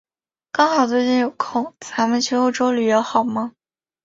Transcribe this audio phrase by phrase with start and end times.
[0.51, 3.53] 刚好最近有空，咱们去欧洲旅游好吗？